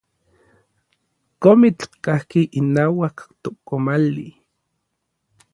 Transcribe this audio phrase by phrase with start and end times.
[1.41, 3.17] Komitl kajki inauak
[3.67, 4.27] komali.